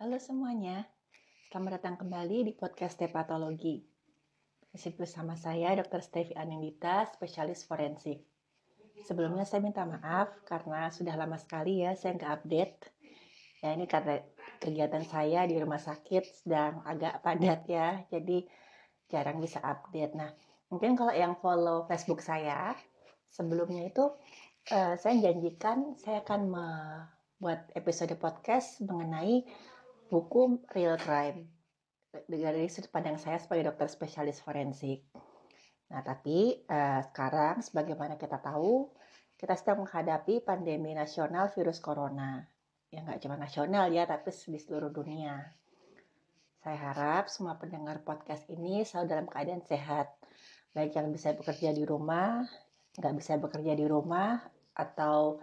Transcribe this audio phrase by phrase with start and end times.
[0.00, 0.88] Halo semuanya,
[1.52, 3.84] selamat datang kembali di podcast Hepatologi.
[4.72, 6.00] Masih bersama saya Dr.
[6.00, 8.24] Stevi Anindita, spesialis forensik.
[9.04, 12.76] Sebelumnya saya minta maaf karena sudah lama sekali ya saya nggak update.
[13.60, 14.24] Ya ini karena
[14.56, 18.48] kegiatan saya di rumah sakit sedang agak padat ya, jadi
[19.04, 20.16] jarang bisa update.
[20.16, 20.32] Nah,
[20.72, 22.72] mungkin kalau yang follow Facebook saya,
[23.28, 24.08] sebelumnya itu
[24.72, 29.44] uh, saya janjikan saya akan membuat episode podcast mengenai
[30.10, 31.46] buku Real Crime
[32.26, 35.06] dari sudut pandang saya sebagai dokter spesialis forensik.
[35.94, 38.90] Nah, tapi uh, sekarang sebagaimana kita tahu,
[39.38, 42.42] kita sedang menghadapi pandemi nasional virus corona.
[42.90, 45.38] Ya nggak cuma nasional ya, tapi di seluruh dunia.
[46.60, 50.10] Saya harap semua pendengar podcast ini selalu dalam keadaan sehat.
[50.74, 52.42] Baik yang bisa bekerja di rumah,
[52.98, 54.38] nggak bisa bekerja di rumah,
[54.74, 55.38] atau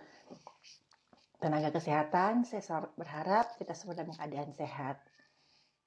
[1.37, 4.97] tenaga kesehatan, saya berharap kita semua dalam keadaan sehat.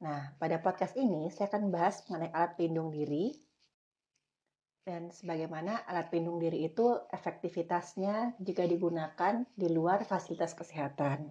[0.00, 3.36] Nah, pada podcast ini saya akan bahas mengenai alat pelindung diri
[4.80, 11.28] dan sebagaimana alat pelindung diri itu efektivitasnya jika digunakan di luar fasilitas kesehatan.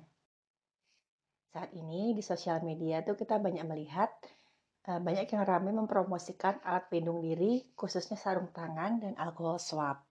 [1.49, 4.13] Saat ini di sosial media tuh kita banyak melihat
[4.85, 10.08] eh, banyak yang ramai mempromosikan alat pelindung diri khususnya sarung tangan dan alkohol swab.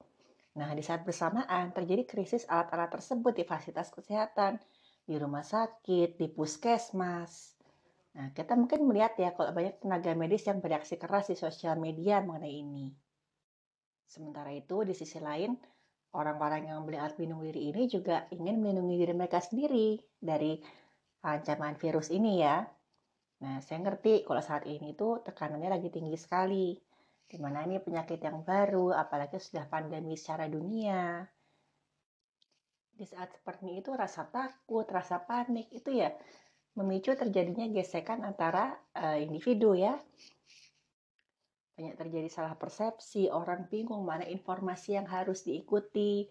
[0.59, 4.59] Nah, di saat bersamaan terjadi krisis alat-alat tersebut di fasilitas kesehatan,
[5.07, 7.55] di rumah sakit, di puskesmas.
[8.19, 12.19] Nah, kita mungkin melihat ya kalau banyak tenaga medis yang bereaksi keras di sosial media
[12.19, 12.91] mengenai ini.
[14.11, 15.55] Sementara itu, di sisi lain,
[16.19, 20.59] orang-orang yang membeli alat pelindung diri ini juga ingin melindungi diri mereka sendiri dari
[21.23, 22.67] ancaman virus ini ya.
[23.47, 26.75] Nah, saya ngerti kalau saat ini tuh tekanannya lagi tinggi sekali
[27.29, 31.21] di mana ini penyakit yang baru, apalagi sudah pandemi secara dunia.
[32.97, 36.09] Di saat seperti itu rasa takut, rasa panik itu ya
[36.75, 39.93] memicu terjadinya gesekan antara uh, individu ya.
[41.77, 46.27] Banyak terjadi salah persepsi, orang bingung mana informasi yang harus diikuti,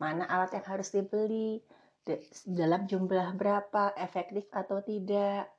[0.00, 1.60] mana alat yang harus dibeli,
[2.46, 5.50] dalam jumlah berapa, efektif atau tidak.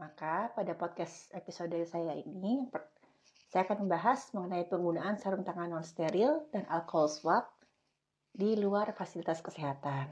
[0.00, 2.66] Maka pada podcast episode saya ini
[3.52, 7.44] saya akan membahas mengenai penggunaan sarung tangan non-steril dan alkohol swab
[8.32, 10.08] di luar fasilitas kesehatan.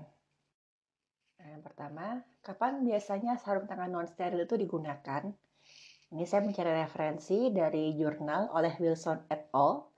[1.41, 5.33] Nah, yang pertama, kapan biasanya sarung tangan non-steril itu digunakan?
[6.13, 9.89] Ini saya mencari referensi dari jurnal oleh Wilson et al.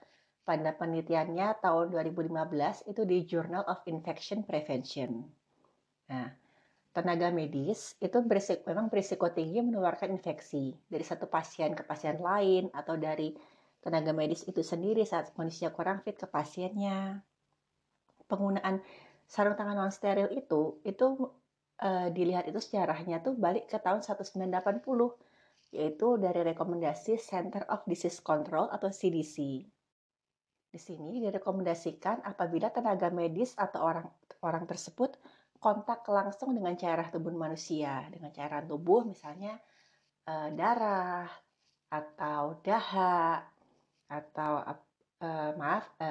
[0.46, 5.22] Pada penelitiannya tahun 2015 itu di Journal of Infection Prevention.
[6.10, 6.30] Nah,
[6.92, 12.68] tenaga medis itu berisiko, memang berisiko tinggi menularkan infeksi dari satu pasien ke pasien lain
[12.76, 13.32] atau dari
[13.80, 17.24] tenaga medis itu sendiri saat kondisinya kurang fit ke pasiennya.
[18.28, 18.84] Penggunaan
[19.24, 21.32] sarung tangan non steril itu itu
[21.80, 24.52] e, dilihat itu sejarahnya tuh balik ke tahun 1980
[25.72, 29.64] yaitu dari rekomendasi Center of Disease Control atau CDC.
[30.72, 34.06] Di sini direkomendasikan apabila tenaga medis atau orang
[34.44, 35.16] orang tersebut
[35.62, 39.54] kontak langsung dengan cairan tubuh manusia, dengan cairan tubuh misalnya
[40.26, 41.30] e, darah
[41.86, 43.46] atau dahak
[44.10, 44.52] atau
[45.22, 46.10] e, maaf e,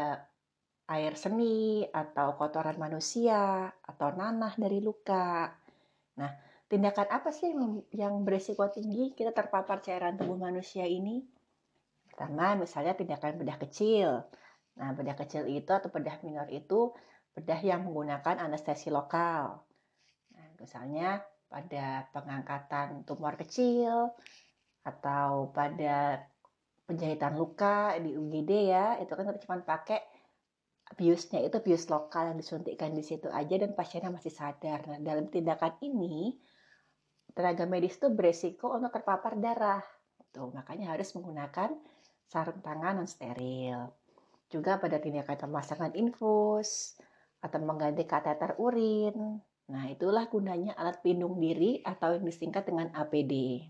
[0.87, 5.51] air seni atau kotoran manusia atau nanah dari luka.
[6.15, 6.31] Nah,
[6.71, 7.51] tindakan apa sih
[7.91, 11.27] yang berisiko tinggi kita terpapar cairan tubuh manusia ini?
[12.07, 14.23] Pertama, misalnya tindakan bedah kecil.
[14.79, 16.95] Nah, bedah kecil itu atau bedah minor itu
[17.31, 19.63] bedah yang menggunakan anestesi lokal.
[20.35, 24.11] Nah, misalnya pada pengangkatan tumor kecil
[24.83, 26.25] atau pada
[26.87, 30.03] penjahitan luka di UGD ya, itu kan cuma pakai
[30.99, 34.83] biusnya itu bius lokal yang disuntikkan di situ aja dan pasiennya masih sadar.
[34.91, 36.35] Nah, dalam tindakan ini
[37.31, 39.83] tenaga medis itu beresiko untuk terpapar darah.
[40.31, 41.75] Tuh, makanya harus menggunakan
[42.27, 43.91] sarung tangan non steril.
[44.51, 46.99] Juga pada tindakan pemasangan infus,
[47.41, 49.41] atau mengganti kateter urin.
[49.71, 53.65] Nah, itulah gunanya alat pelindung diri atau yang disingkat dengan APD.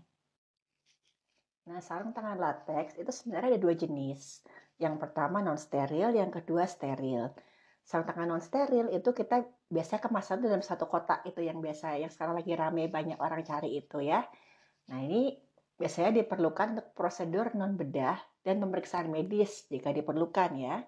[1.62, 4.42] Nah, sarung tangan latex itu sebenarnya ada dua jenis.
[4.82, 7.30] Yang pertama non-steril, yang kedua steril.
[7.86, 12.34] Sarung tangan non-steril itu kita biasanya kemasan dalam satu kotak itu yang biasa, yang sekarang
[12.34, 14.26] lagi rame banyak orang cari itu ya.
[14.90, 15.38] Nah, ini
[15.78, 20.82] biasanya diperlukan untuk prosedur non-bedah dan pemeriksaan medis jika diperlukan ya.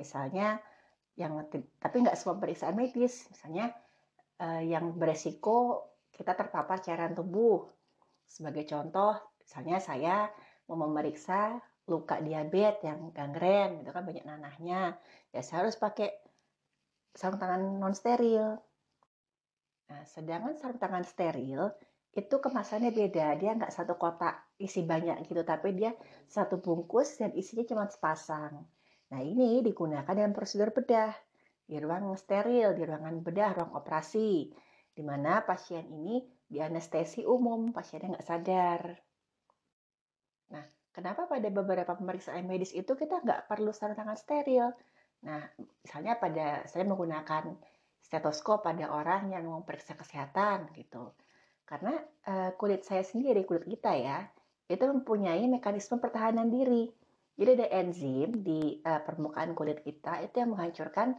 [0.00, 0.56] Misalnya
[1.14, 1.38] yang
[1.78, 3.26] tapi nggak semua pemeriksaan medis.
[3.30, 3.70] Misalnya
[4.42, 7.66] uh, yang beresiko kita terpapar cairan tubuh.
[8.26, 10.16] Sebagai contoh misalnya saya
[10.66, 14.96] mau memeriksa luka diabetes yang gangren itu kan banyak nanahnya.
[15.30, 16.10] Ya saya harus pakai
[17.14, 18.58] sarung tangan non steril
[19.84, 21.70] nah sedangkan sarung tangan steril
[22.14, 23.34] itu kemasannya beda.
[23.36, 25.90] Dia nggak satu kotak isi banyak gitu, tapi dia
[26.30, 28.62] satu bungkus dan isinya cuma sepasang.
[29.12, 31.12] Nah, ini digunakan dalam prosedur bedah
[31.64, 34.52] di ruang steril, di ruangan bedah, ruang operasi,
[34.94, 38.80] di mana pasien ini dianestesi umum, pasiennya nggak sadar.
[40.52, 44.70] Nah, kenapa pada beberapa pemeriksaan medis itu kita nggak perlu sarung tangan steril?
[45.24, 47.56] Nah, misalnya pada saya menggunakan
[48.04, 51.16] stetoskop pada orang yang mau periksa kesehatan gitu.
[51.64, 51.96] Karena
[52.28, 54.20] uh, kulit saya sendiri, kulit kita ya,
[54.68, 56.92] itu mempunyai mekanisme pertahanan diri
[57.34, 61.18] jadi ada enzim di uh, permukaan kulit kita itu yang menghancurkan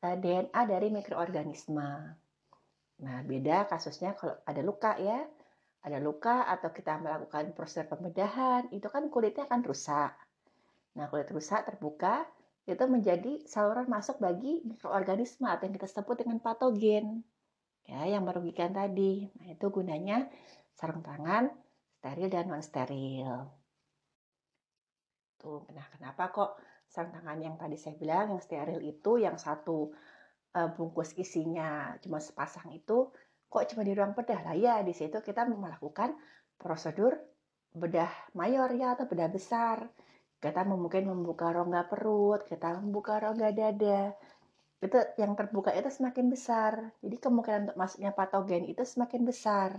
[0.00, 1.90] uh, eh, DNA dari mikroorganisme.
[3.00, 5.20] Nah, beda kasusnya kalau ada luka ya.
[5.80, 10.12] Ada luka atau kita melakukan proses pembedahan, itu kan kulitnya akan rusak.
[10.92, 12.28] Nah, kulit rusak terbuka
[12.68, 17.24] itu menjadi saluran masuk bagi mikroorganisme atau yang kita sebut dengan patogen.
[17.88, 19.32] Ya, yang merugikan tadi.
[19.40, 20.28] Nah, itu gunanya
[20.76, 21.48] sarung tangan
[21.96, 23.59] steril dan non steril.
[25.40, 26.50] Tuh, nah kenapa kok
[26.92, 29.88] tangan yang tadi saya bilang yang steril itu yang satu
[30.52, 33.08] uh, bungkus isinya cuma sepasang itu
[33.48, 36.12] kok cuma di ruang bedah lah ya di situ kita melakukan
[36.60, 37.16] prosedur
[37.70, 39.88] bedah mayor ya atau bedah besar.
[40.40, 44.12] Kita mungkin membuka rongga perut kita membuka rongga dada.
[44.80, 46.92] Itu yang terbuka itu semakin besar.
[47.00, 49.72] Jadi kemungkinan untuk masuknya patogen itu semakin besar.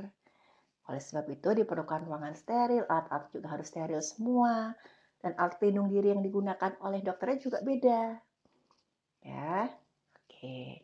[0.89, 4.73] Oleh sebab itu diperlukan ruangan steril alat-alat juga harus steril semua
[5.21, 8.17] dan alat pelindung diri yang digunakan oleh dokternya juga beda.
[9.21, 9.69] Ya,
[10.17, 10.81] oke.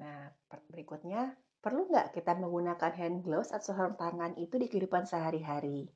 [0.00, 0.32] Nah,
[0.68, 1.32] berikutnya,
[1.64, 5.88] perlu nggak kita menggunakan hand gloves atau sarung tangan itu di kehidupan sehari-hari?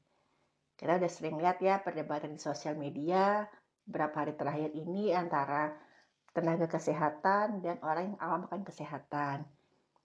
[0.74, 3.46] Kita udah sering lihat ya perdebatan di sosial media
[3.84, 5.76] beberapa hari terakhir ini antara
[6.34, 9.46] tenaga kesehatan dan orang yang awam akan kesehatan.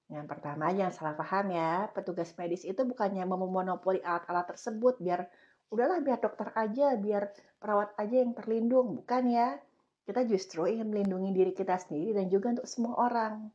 [0.10, 5.30] Yang pertama, yang salah paham ya, petugas medis itu bukannya memonopoli alat-alat tersebut biar
[5.70, 7.30] udahlah biar dokter aja, biar
[7.62, 9.58] perawat aja yang terlindung, bukan ya?
[10.06, 13.54] Kita justru ingin melindungi diri kita sendiri dan juga untuk semua orang.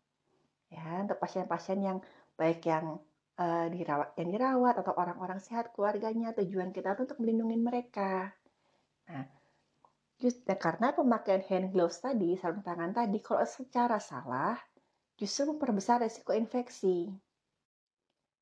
[0.70, 1.98] Ya, untuk pasien-pasien yang
[2.38, 2.98] baik yang
[3.38, 8.30] uh, dirawat yang dirawat atau orang-orang sehat keluarganya, tujuan kita itu untuk melindungi mereka.
[9.10, 9.26] Nah,
[10.22, 14.54] just, ya, karena pemakaian hand gloves tadi, sarung tangan tadi, kalau secara salah,
[15.18, 17.10] justru memperbesar resiko infeksi.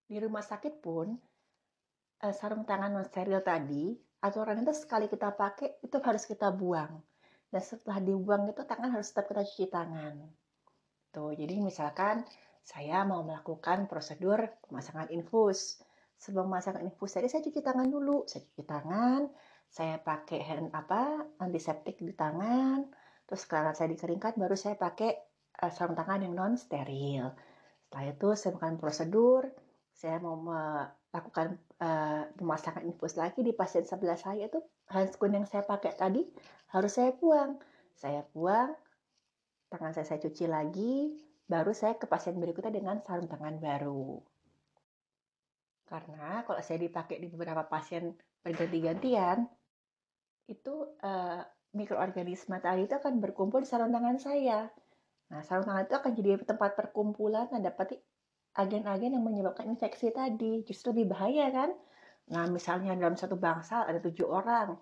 [0.09, 1.17] Di rumah sakit pun,
[2.23, 3.93] uh, sarung tangan non steril tadi,
[4.23, 7.03] aturan itu sekali kita pakai itu harus kita buang.
[7.53, 10.15] Dan setelah dibuang itu tangan harus tetap kita cuci tangan.
[11.13, 12.25] Tuh, jadi misalkan
[12.65, 15.83] saya mau melakukan prosedur pemasangan infus.
[16.17, 18.25] Sebelum memasang infus tadi saya cuci tangan dulu.
[18.31, 19.27] Saya cuci tangan,
[19.67, 22.89] saya pakai hand apa antiseptik di tangan.
[23.27, 25.13] Terus sekarang saya dikeringkan baru saya pakai
[25.61, 27.35] uh, sarung tangan yang non steril.
[27.91, 29.43] Setelah itu saya melakukan prosedur,
[29.93, 34.63] saya mau melakukan uh, pemasangan infus lagi di pasien sebelah saya itu
[34.95, 36.23] handskun yang saya pakai tadi
[36.71, 37.59] harus saya buang.
[37.99, 38.73] Saya buang,
[39.69, 44.23] tangan saya saya cuci lagi, baru saya ke pasien berikutnya dengan sarung tangan baru.
[45.87, 49.45] Karena kalau saya dipakai di beberapa pasien berganti-gantian,
[50.49, 50.75] itu
[51.05, 51.45] uh,
[51.77, 54.73] mikroorganisme tadi itu akan berkumpul di sarung tangan saya.
[55.29, 58.01] Nah, sarung tangan itu akan jadi tempat perkumpulan dan dapat
[58.57, 60.65] agen-agen yang menyebabkan infeksi tadi.
[60.69, 61.71] Justru lebih bahaya kan?
[62.33, 64.79] Nah misalnya dalam satu bangsa ada tujuh orang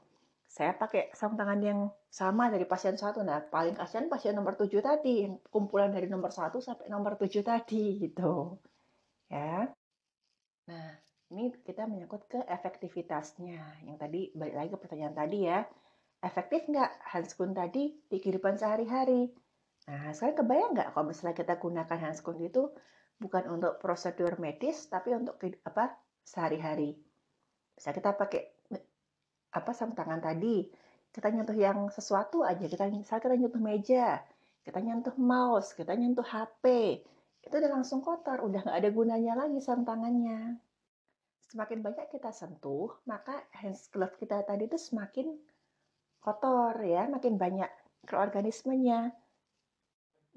[0.51, 1.81] saya pakai sarung tangan yang
[2.11, 3.23] sama dari pasien satu.
[3.23, 8.03] Nah paling kasihan pasien nomor tujuh tadi kumpulan dari nomor satu sampai nomor tujuh tadi
[8.03, 8.59] gitu
[9.31, 9.71] ya.
[10.67, 10.91] Nah
[11.31, 13.87] ini kita menyangkut ke efektivitasnya.
[13.87, 15.63] Yang tadi balik lagi ke pertanyaan tadi ya.
[16.19, 19.31] Efektif nggak handskun tadi di kehidupan sehari-hari?
[19.87, 22.75] Nah sekarang kebayang nggak kalau misalnya kita gunakan handskun itu
[23.21, 25.37] bukan untuk prosedur medis tapi untuk
[25.69, 26.97] apa sehari-hari.
[27.77, 28.43] Bisa kita pakai
[29.55, 30.67] apa sarung tangan tadi.
[31.11, 32.65] Kita nyentuh yang sesuatu aja.
[32.65, 34.23] Kita misalnya kita nyentuh meja
[34.61, 36.65] kita nyentuh mouse kita nyentuh HP
[37.41, 40.61] itu udah langsung kotor udah nggak ada gunanya lagi sarung tangannya.
[41.49, 45.33] Semakin banyak kita sentuh maka hand glove kita tadi itu semakin
[46.21, 47.09] kotor ya.
[47.09, 47.71] Makin banyak
[48.05, 49.17] mikroorganismenya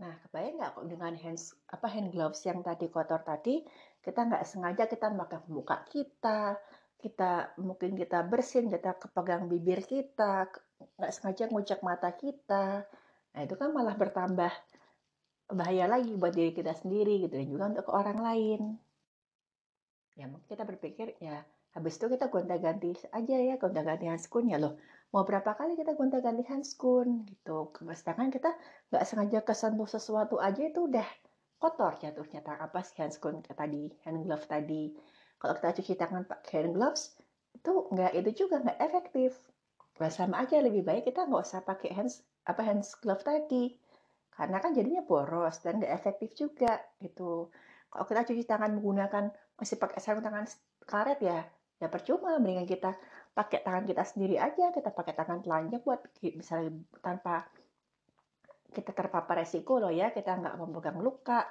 [0.01, 3.62] Nah, kebayang nggak kok dengan hands apa hand gloves yang tadi kotor tadi,
[4.01, 6.57] kita nggak sengaja kita pakai muka kita,
[6.97, 10.50] kita mungkin kita bersin, kita kepegang bibir kita,
[10.97, 12.89] nggak sengaja ngucek mata kita.
[13.38, 14.53] Nah, itu kan malah bertambah
[15.53, 18.62] bahaya lagi buat diri kita sendiri gitu dan juga untuk orang lain.
[20.17, 24.77] Ya, mungkin kita berpikir ya habis itu kita gonta-ganti aja ya, gonta-ganti handskun ya loh
[25.13, 27.70] mau berapa kali kita gonta-ganti handskun gitu.
[27.93, 28.50] Sedangkan kita
[28.89, 31.05] nggak sengaja kesentuh sesuatu aja itu udah
[31.62, 34.91] kotor jatuhnya apa sih handskun tadi, hand glove tadi.
[35.39, 37.20] kalau kita cuci tangan pakai hand gloves
[37.53, 39.32] itu nggak itu juga nggak efektif
[40.01, 43.77] nah, sama aja lebih baik kita nggak usah pakai hands apa hands glove tadi
[44.34, 47.53] karena kan jadinya boros dan nggak efektif juga gitu
[47.93, 49.29] kalau kita cuci tangan menggunakan
[49.60, 50.50] masih pakai sarung tangan
[50.89, 51.46] karet ya
[51.77, 52.98] ya percuma mendingan kita
[53.34, 56.06] pakai tangan kita sendiri aja kita pakai tangan telanjang buat
[56.38, 57.50] misalnya tanpa
[58.74, 61.50] kita terpapar resiko loh ya kita nggak memegang luka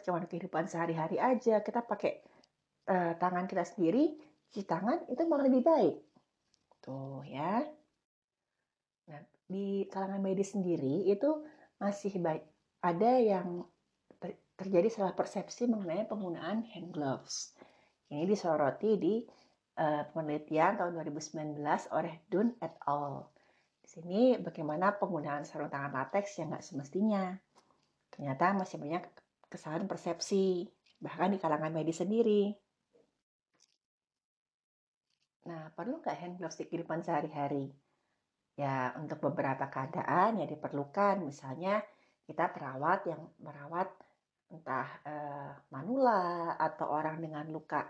[0.00, 1.60] cuma kehidupan sehari-hari aja.
[1.60, 2.24] Kita pakai
[2.88, 4.16] uh, tangan kita sendiri
[4.48, 5.96] cuci tangan itu malah lebih baik.
[6.80, 7.60] Tuh ya.
[9.12, 11.44] Nah di kalangan medis sendiri itu
[11.76, 12.48] masih baik.
[12.80, 13.68] Ada yang
[14.16, 17.52] ter terjadi salah persepsi mengenai penggunaan hand gloves.
[18.08, 19.14] Ini disoroti di
[19.78, 21.60] uh, penelitian tahun 2019
[21.92, 23.28] oleh Dun et al
[23.82, 27.36] sini bagaimana penggunaan sarung tangan latex yang nggak semestinya.
[28.12, 29.04] Ternyata masih banyak
[29.52, 30.64] kesalahan persepsi,
[31.00, 32.52] bahkan di kalangan medis sendiri.
[35.48, 37.68] Nah, perlu nggak hand gloves di kehidupan sehari-hari?
[38.54, 41.24] Ya, untuk beberapa keadaan ya diperlukan.
[41.24, 41.82] Misalnya,
[42.24, 43.90] kita perawat yang merawat
[44.52, 47.88] entah eh, manula atau orang dengan luka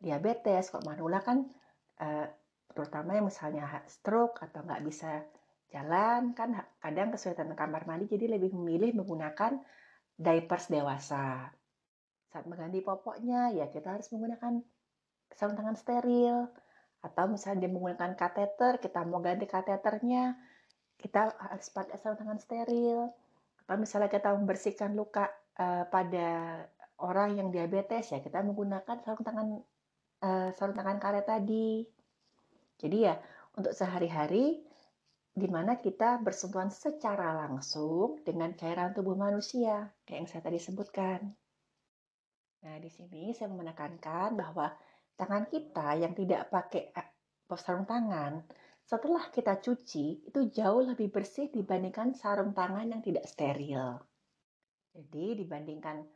[0.00, 0.70] diabetes.
[0.70, 1.44] Kok manula kan
[2.00, 2.26] eh,
[2.74, 5.22] terutama yang misalnya stroke atau nggak bisa
[5.70, 9.58] jalan kan kadang kesulitan kamar mandi jadi lebih memilih menggunakan
[10.14, 11.50] diapers dewasa
[12.30, 14.62] saat mengganti popoknya ya kita harus menggunakan
[15.34, 16.50] sarung tangan steril
[17.02, 20.38] atau misalnya dia menggunakan kateter kita mau ganti kateternya
[20.98, 23.10] kita harus pakai sarung tangan steril
[23.66, 25.26] atau misalnya kita membersihkan luka
[25.58, 26.62] uh, pada
[27.02, 29.58] orang yang diabetes ya kita menggunakan sarung tangan
[30.24, 31.84] uh, sarung tangan karet tadi
[32.80, 33.14] jadi ya
[33.54, 34.64] untuk sehari-hari
[35.34, 41.20] di mana kita bersentuhan secara langsung dengan cairan tubuh manusia, kayak yang saya tadi sebutkan.
[42.62, 44.70] Nah, di sini saya menekankan bahwa
[45.18, 47.08] tangan kita yang tidak pakai eh,
[47.58, 48.46] sarung tangan,
[48.86, 53.98] setelah kita cuci, itu jauh lebih bersih dibandingkan sarung tangan yang tidak steril.
[54.94, 56.06] Jadi, dibandingkan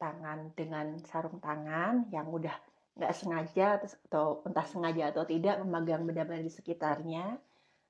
[0.00, 2.56] tangan dengan sarung tangan yang udah
[2.92, 7.40] nggak sengaja atau entah sengaja atau tidak memegang benda-benda di sekitarnya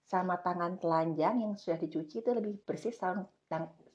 [0.07, 3.27] sama tangan telanjang yang sudah dicuci itu lebih bersih tang,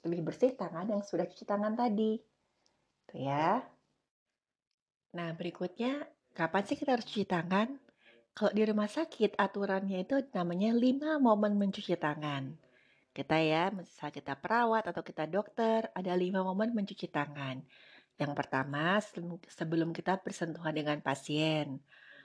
[0.04, 2.20] lebih bersih tangan yang sudah cuci tangan tadi.
[3.08, 3.64] Tuh ya.
[5.16, 6.04] Nah berikutnya
[6.36, 7.80] kapan sih kita harus cuci tangan?
[8.36, 12.54] Kalau di rumah sakit aturannya itu namanya 5 momen mencuci tangan.
[13.18, 17.66] Kita ya misalnya kita perawat atau kita dokter ada lima momen mencuci tangan
[18.18, 18.98] yang pertama,
[19.46, 21.78] sebelum kita bersentuhan dengan pasien.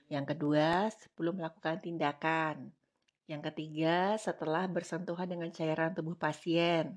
[0.09, 2.73] Yang kedua, sebelum melakukan tindakan.
[3.29, 6.97] Yang ketiga, setelah bersentuhan dengan cairan tubuh pasien.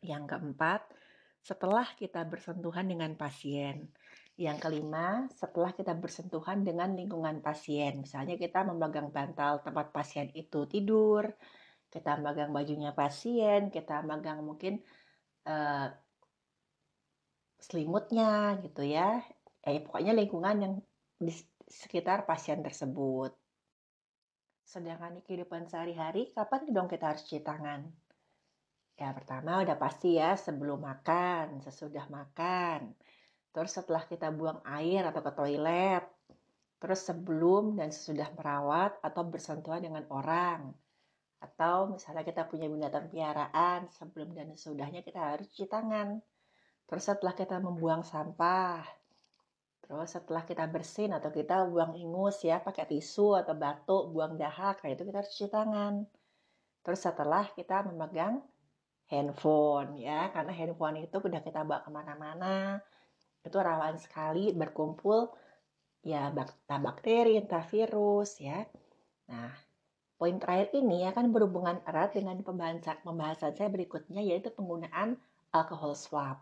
[0.00, 0.80] Yang keempat,
[1.44, 3.92] setelah kita bersentuhan dengan pasien.
[4.36, 8.00] Yang kelima, setelah kita bersentuhan dengan lingkungan pasien.
[8.00, 11.36] Misalnya kita memegang bantal tempat pasien itu tidur,
[11.92, 14.80] kita memegang bajunya pasien, kita memegang mungkin
[15.48, 15.88] uh,
[17.60, 19.20] selimutnya gitu ya.
[19.66, 20.74] Eh, pokoknya lingkungan yang
[21.18, 21.32] di
[21.66, 23.34] sekitar pasien tersebut.
[24.66, 27.86] Sedangkan di kehidupan sehari-hari, kapan dong kita harus cuci tangan?
[28.96, 32.96] Ya pertama udah pasti ya sebelum makan, sesudah makan.
[33.52, 36.04] Terus setelah kita buang air atau ke toilet.
[36.76, 40.72] Terus sebelum dan sesudah merawat atau bersentuhan dengan orang.
[41.40, 46.20] Atau misalnya kita punya binatang piaraan, sebelum dan sesudahnya kita harus cuci tangan.
[46.86, 48.82] Terus setelah kita membuang sampah,
[49.82, 54.82] terus setelah kita bersin atau kita buang ingus ya pakai tisu atau batuk, buang dahak,
[54.82, 55.94] kayak itu kita harus cuci tangan.
[56.86, 58.38] Terus setelah kita memegang
[59.10, 62.78] handphone ya, karena handphone itu udah kita bawa ke mana-mana,
[63.42, 65.30] itu rawan sekali berkumpul
[66.06, 68.62] ya entah bakteri, entah virus ya.
[69.26, 69.50] Nah,
[70.14, 75.18] poin terakhir ini akan berhubungan erat dengan pembahasan, pembahasan saya berikutnya yaitu penggunaan
[75.50, 76.38] alkohol swab.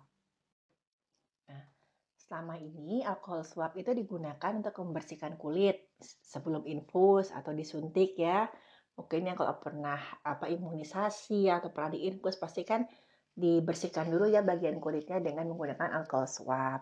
[2.25, 8.49] Selama ini alkohol swab itu digunakan untuk membersihkan kulit sebelum infus atau disuntik ya.
[8.97, 12.89] Mungkin yang kalau pernah apa imunisasi atau pernah diinfus pasti kan
[13.35, 16.81] dibersihkan dulu ya bagian kulitnya dengan menggunakan alkohol swab.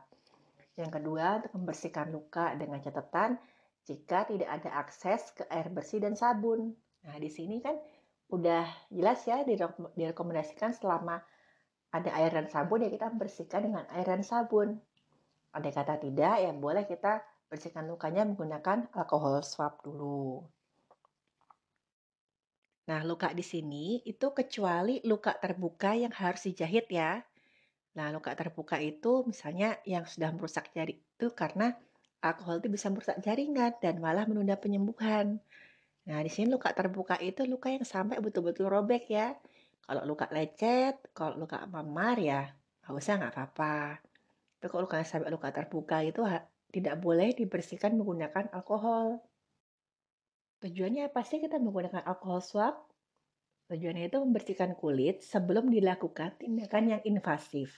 [0.77, 3.41] Yang kedua untuk membersihkan luka dengan catatan
[3.83, 6.71] jika tidak ada akses ke air bersih dan sabun.
[7.03, 7.75] Nah, di sini kan
[8.31, 11.21] udah jelas ya direkomendasikan selama
[11.93, 14.81] ada air dan sabun ya kita bersihkan dengan air dan sabun.
[15.53, 17.21] Ada kata tidak, ya boleh kita
[17.53, 20.41] bersihkan lukanya menggunakan alkohol swab dulu.
[22.89, 27.21] Nah, luka di sini itu kecuali luka terbuka yang harus dijahit ya.
[27.95, 31.77] Nah, luka terbuka itu misalnya yang sudah merusak jari itu karena
[32.25, 35.39] alkohol itu bisa merusak jaringan dan malah menunda penyembuhan.
[36.09, 39.37] Nah, di sini luka terbuka itu luka yang sampai betul-betul robek ya.
[39.85, 42.41] Kalau luka lecet, kalau luka memar ya
[42.83, 44.12] nggak usah nggak apa-apa.
[44.63, 46.23] Tapi kalau luka sampai luka terbuka itu
[46.71, 49.19] tidak boleh dibersihkan menggunakan alkohol.
[50.63, 52.79] Tujuannya apa sih kita menggunakan alkohol swab?
[53.67, 57.75] Tujuannya itu membersihkan kulit sebelum dilakukan tindakan yang invasif.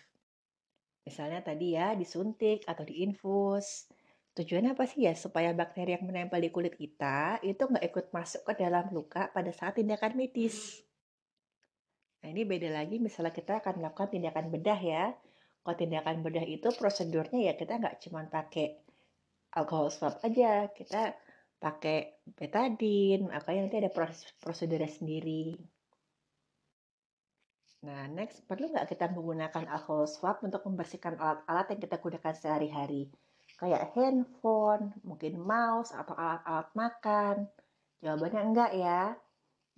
[1.09, 3.88] Misalnya tadi ya disuntik atau diinfus.
[4.37, 5.17] Tujuannya apa sih ya?
[5.17, 9.49] Supaya bakteri yang menempel di kulit kita itu nggak ikut masuk ke dalam luka pada
[9.57, 10.85] saat tindakan medis.
[12.21, 15.17] Nah ini beda lagi misalnya kita akan melakukan tindakan bedah ya.
[15.64, 18.85] Kalau tindakan bedah itu prosedurnya ya kita nggak cuma pakai
[19.56, 21.16] alkohol swab aja, kita
[21.56, 23.92] pakai betadine, makanya nanti ada
[24.44, 25.56] prosedurnya sendiri.
[27.85, 33.09] Nah, next, perlu nggak kita menggunakan alcohol swab untuk membersihkan alat-alat yang kita gunakan sehari-hari?
[33.56, 37.37] Kayak handphone, mungkin mouse, atau alat-alat makan?
[38.04, 39.16] Jawabannya enggak ya.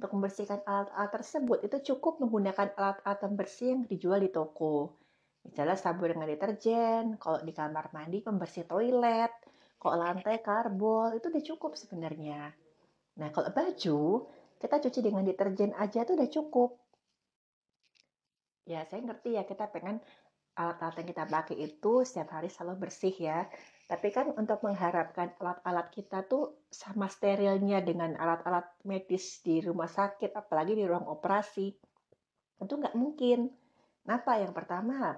[0.02, 5.05] Untuk membersihkan alat-alat tersebut, itu cukup menggunakan alat-alat pembersih yang dijual di toko.
[5.46, 9.32] Misalnya sabun dengan deterjen, kalau di kamar mandi pembersih toilet,
[9.78, 12.50] kalau lantai karbol, itu udah cukup sebenarnya.
[13.16, 14.26] Nah, kalau baju,
[14.58, 16.70] kita cuci dengan deterjen aja itu udah cukup
[18.66, 20.02] Ya, saya ngerti ya kita pengen
[20.58, 23.46] alat-alat yang kita pakai itu setiap hari selalu bersih ya.
[23.86, 30.34] Tapi kan untuk mengharapkan alat-alat kita tuh sama sterilnya dengan alat-alat medis di rumah sakit,
[30.34, 31.70] apalagi di ruang operasi,
[32.58, 33.54] tentu nggak mungkin.
[34.02, 34.42] Kenapa?
[34.42, 35.14] Yang pertama,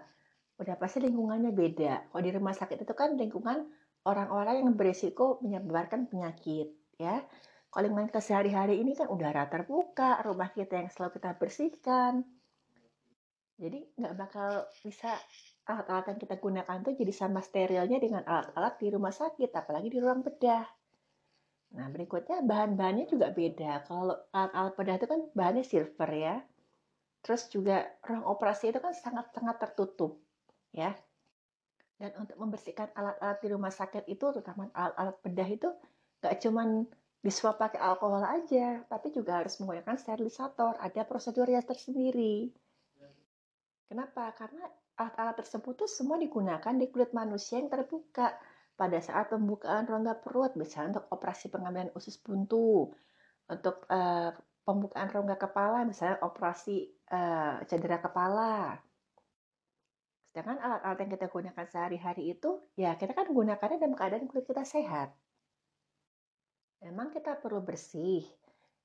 [0.58, 2.10] udah pasti lingkungannya beda.
[2.10, 3.70] Kalau di rumah sakit itu kan lingkungan
[4.02, 7.22] orang-orang yang berisiko menyebarkan penyakit, ya.
[7.70, 12.24] Kalau lingkungan kesehari-hari ini kan udara terbuka, rumah kita yang selalu kita bersihkan,
[13.58, 15.10] jadi nggak bakal bisa
[15.66, 19.98] alat-alat yang kita gunakan tuh jadi sama sterilnya dengan alat-alat di rumah sakit, apalagi di
[19.98, 20.64] ruang bedah.
[21.74, 23.84] Nah, berikutnya bahan-bahannya juga beda.
[23.84, 26.36] Kalau alat-alat bedah itu kan bahannya silver ya.
[27.20, 30.22] Terus juga ruang operasi itu kan sangat-sangat tertutup
[30.72, 30.92] ya.
[31.98, 35.68] Dan untuk membersihkan alat-alat di rumah sakit itu, terutama alat-alat bedah itu
[36.22, 36.86] nggak cuman
[37.18, 40.78] disuap pakai alkohol aja, tapi juga harus menggunakan sterilisator.
[40.78, 42.54] Ada prosedurnya tersendiri.
[43.90, 44.30] Kenapa?
[44.38, 44.62] Karena
[44.94, 48.34] alat-alat tersebut tuh semua digunakan di kulit manusia yang terbuka
[48.78, 52.94] pada saat pembukaan rongga perut, misalnya untuk operasi pengambilan usus buntu,
[53.50, 54.30] untuk uh,
[54.62, 58.78] pembukaan rongga kepala, misalnya operasi uh, cedera kepala.
[60.38, 64.62] Sedangkan alat-alat yang kita gunakan sehari-hari itu, ya kita kan gunakannya dalam keadaan kulit kita
[64.62, 65.10] sehat.
[66.78, 68.22] Memang kita perlu bersih.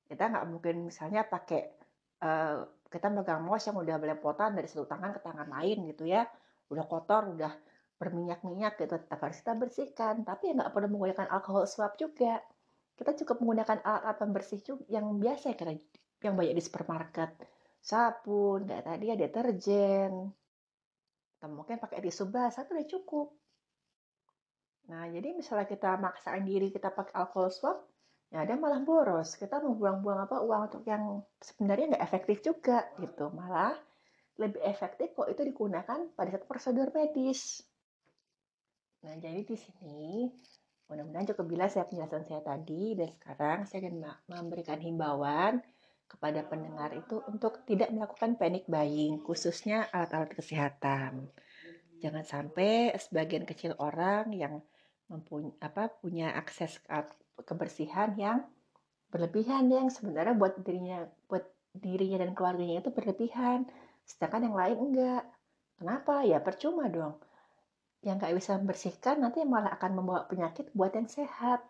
[0.02, 1.78] Kita nggak mungkin misalnya pakai
[2.26, 2.58] uh,
[2.90, 6.26] kita megang mouse yang udah belepotan dari satu tangan ke tangan lain gitu ya.
[6.74, 7.54] Udah kotor udah
[8.02, 10.26] berminyak-minyak gitu tetap harus kita bersihkan.
[10.26, 12.42] Tapi ya nggak perlu menggunakan alkohol swab juga.
[12.98, 15.78] Kita cukup menggunakan alat-alat pembersih juga yang biasa karena
[16.18, 17.30] yang banyak di supermarket.
[17.78, 20.34] Sabun kayak tadi ya deterjen
[21.44, 23.28] atau mungkin pakai tisu basah itu udah cukup.
[24.88, 27.84] Nah jadi misalnya kita maksain diri kita pakai alkohol swab
[28.32, 29.36] ya ada malah boros.
[29.36, 33.28] Kita mau buang-buang apa uang untuk yang sebenarnya nggak efektif juga gitu.
[33.28, 33.76] Malah
[34.40, 37.60] lebih efektif kok itu digunakan pada satu prosedur medis.
[39.04, 40.32] Nah jadi di sini
[40.88, 42.96] mudah-mudahan cukup jelas ya penjelasan saya tadi.
[42.96, 44.00] Dan sekarang saya ingin
[44.32, 45.60] memberikan himbauan
[46.14, 51.26] kepada pendengar itu untuk tidak melakukan panic buying khususnya alat-alat kesehatan.
[51.98, 54.62] Jangan sampai sebagian kecil orang yang
[55.10, 56.78] mempunyai apa punya akses
[57.44, 58.46] kebersihan yang
[59.10, 63.66] berlebihan yang sebenarnya buat dirinya buat dirinya dan keluarganya itu berlebihan
[64.06, 65.22] sedangkan yang lain enggak.
[65.74, 66.22] Kenapa?
[66.22, 67.18] Ya percuma dong.
[68.04, 71.64] Yang nggak bisa membersihkan nanti malah akan membawa penyakit buat yang sehat.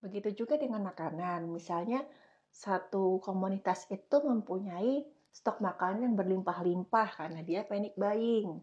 [0.00, 1.50] Begitu juga dengan makanan.
[1.50, 2.06] Misalnya
[2.50, 8.58] satu komunitas itu mempunyai stok makanan yang berlimpah-limpah karena dia panic buying.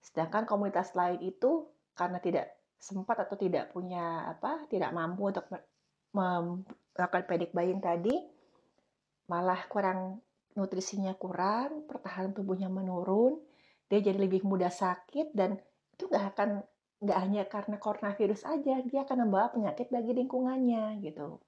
[0.00, 5.50] Sedangkan komunitas lain itu karena tidak sempat atau tidak punya apa tidak mampu untuk
[6.14, 8.14] melakukan panic buying tadi
[9.28, 10.22] malah kurang
[10.54, 13.42] nutrisinya kurang pertahanan tubuhnya menurun
[13.90, 15.58] dia jadi lebih mudah sakit dan
[15.94, 16.62] itu nggak akan
[16.98, 21.38] nggak hanya karena coronavirus aja dia akan membawa penyakit bagi lingkungannya gitu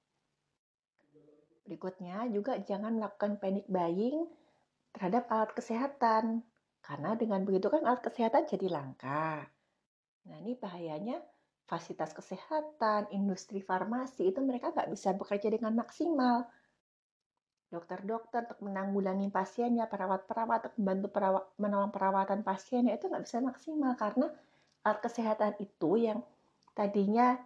[1.71, 4.27] berikutnya juga jangan melakukan panic buying
[4.91, 6.43] terhadap alat kesehatan
[6.83, 9.47] karena dengan begitu kan alat kesehatan jadi langka
[10.27, 11.17] Nah ini bahayanya
[11.65, 16.45] fasilitas kesehatan, industri farmasi itu mereka nggak bisa bekerja dengan maksimal.
[17.71, 23.95] Dokter-dokter untuk menanggulangi pasiennya, perawat-perawat untuk membantu perawat, menolong perawatan pasiennya itu nggak bisa maksimal
[23.95, 24.27] karena
[24.83, 26.19] alat kesehatan itu yang
[26.75, 27.39] tadinya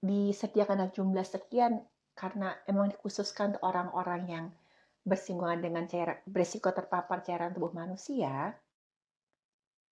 [0.00, 1.84] disediakan jumlah sekian
[2.18, 4.46] karena emang dikhususkan orang-orang yang
[5.06, 8.58] bersinggungan dengan cairan, berisiko terpapar cairan tubuh manusia.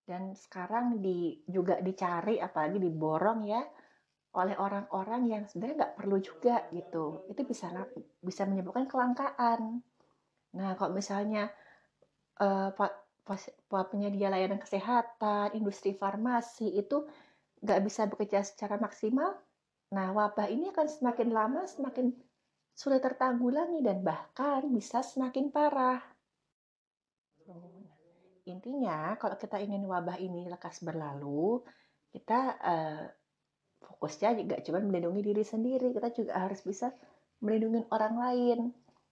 [0.02, 3.62] Dan sekarang di, juga dicari, apalagi diborong ya,
[4.36, 7.26] oleh orang-orang yang sebenarnya nggak perlu juga gitu.
[7.30, 7.70] Itu bisa
[8.18, 9.80] bisa menyebabkan kelangkaan.
[10.58, 11.50] Nah, kalau misalnya
[12.42, 12.70] uh,
[13.90, 17.06] penyedia layanan kesehatan, industri farmasi itu
[17.62, 19.34] nggak bisa bekerja secara maksimal,
[19.94, 22.10] nah wabah ini akan semakin lama semakin
[22.76, 26.04] sulit tertanggulangi dan bahkan bisa semakin parah.
[28.46, 31.64] Intinya, kalau kita ingin wabah ini lekas berlalu,
[32.12, 33.04] kita uh,
[33.80, 36.92] fokusnya juga cuma melindungi diri sendiri, kita juga harus bisa
[37.40, 38.58] melindungi orang lain.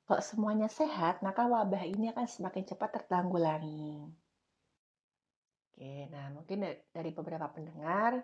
[0.04, 4.04] Kalau semuanya sehat, maka wabah ini akan semakin cepat tertanggulangi.
[5.72, 8.22] Oke, nah mungkin dari beberapa pendengar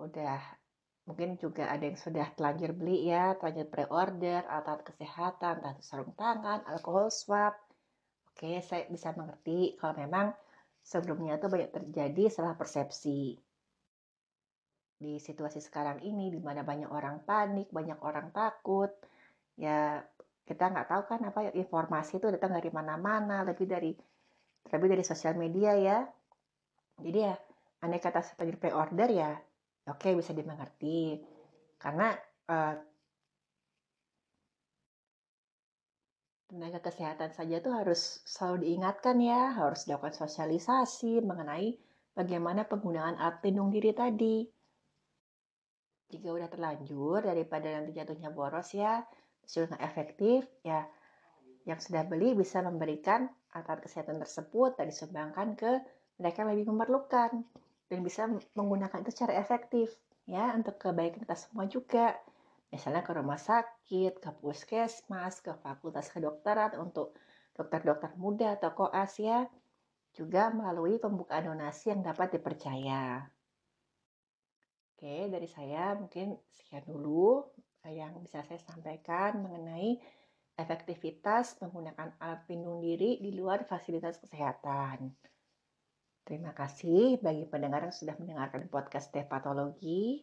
[0.00, 0.40] udah
[1.02, 6.62] mungkin juga ada yang sudah telanjur beli ya, telanjur pre-order alat kesehatan, itu sarung tangan,
[6.70, 7.54] alkohol swab.
[8.32, 10.26] Oke, saya bisa mengerti kalau memang
[10.82, 13.38] sebelumnya itu banyak terjadi salah persepsi
[15.02, 18.94] di situasi sekarang ini di mana banyak orang panik, banyak orang takut,
[19.58, 19.98] ya
[20.46, 23.90] kita nggak tahu kan apa informasi itu datang dari mana-mana, lebih dari
[24.70, 25.98] lebih dari sosial media ya.
[27.02, 27.34] Jadi ya
[27.82, 29.34] aneh kata sebagai pre-order ya,
[29.88, 31.18] oke okay, bisa dimengerti.
[31.78, 32.14] Karena
[32.50, 32.74] uh,
[36.52, 41.74] tenaga kesehatan saja tuh harus selalu diingatkan ya, harus dilakukan sosialisasi mengenai
[42.12, 44.44] bagaimana penggunaan alat pelindung diri tadi.
[46.12, 49.00] Jika udah terlanjur daripada nanti jatuhnya boros ya
[49.48, 50.86] sudah nggak efektif ya
[51.66, 55.70] yang sudah beli bisa memberikan alat kesehatan tersebut dan disumbangkan ke
[56.20, 57.42] mereka yang lebih memerlukan
[57.92, 58.24] dan bisa
[58.56, 59.92] menggunakan itu secara efektif
[60.24, 62.16] ya untuk kebaikan kita semua juga
[62.72, 67.12] misalnya ke rumah sakit ke puskesmas ke fakultas kedokteran untuk
[67.52, 69.44] dokter-dokter muda atau koas ya
[70.16, 73.28] juga melalui pembukaan donasi yang dapat dipercaya.
[74.92, 77.44] Oke, dari saya mungkin sekian dulu
[77.88, 80.00] yang bisa saya sampaikan mengenai
[80.56, 85.12] efektivitas menggunakan alat pelindung diri di luar fasilitas kesehatan.
[86.22, 90.22] Terima kasih bagi pendengar yang sudah mendengarkan podcast Patologi.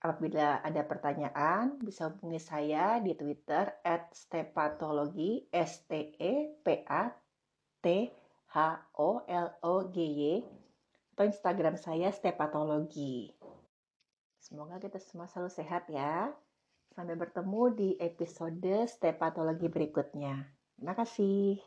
[0.00, 7.12] Apabila ada pertanyaan, bisa hubungi saya di Twitter at stepatologi, s t e p a
[7.80, 7.86] t
[8.48, 8.56] h
[8.96, 10.24] o l o g y
[11.16, 13.32] atau Instagram saya stepatologi.
[14.40, 16.32] Semoga kita semua selalu sehat ya.
[16.92, 20.48] Sampai bertemu di episode stepatologi berikutnya.
[20.76, 21.60] Terima kasih.